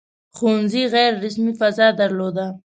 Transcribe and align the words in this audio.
•ښوونځي 0.35 0.83
غیر 0.93 1.11
رسمي 1.23 1.53
فضا 1.59 1.87
درلوده. 2.01 2.47